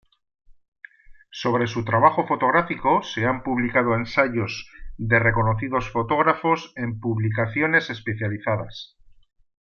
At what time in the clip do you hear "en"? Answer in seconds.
6.75-6.99